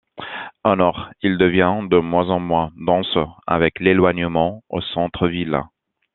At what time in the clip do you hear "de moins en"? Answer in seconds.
1.87-2.39